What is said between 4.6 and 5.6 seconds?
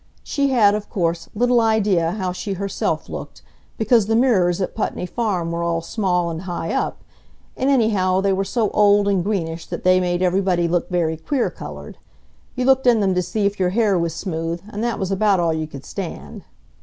Putney Farm